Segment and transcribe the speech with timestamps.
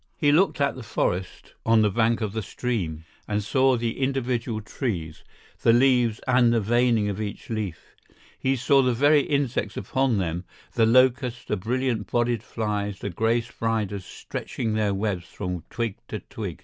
[0.17, 3.05] He looked at the forest on the bank of the stream,
[3.37, 5.23] saw the individual trees,
[5.61, 10.43] the leaves and the veining of each leaf—he saw the very insects upon them:
[10.73, 16.17] the locusts, the brilliant bodied flies, the gray spiders stretching their webs from twig to
[16.19, 16.59] twig.